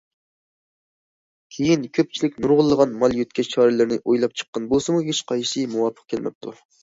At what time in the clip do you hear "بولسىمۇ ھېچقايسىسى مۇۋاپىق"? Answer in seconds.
4.73-6.11